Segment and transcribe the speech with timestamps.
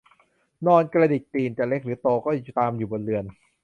[0.67, 3.25] นอนกระดิกตีนจะเล็กหรือโตก็ตามอยู่บนเรือน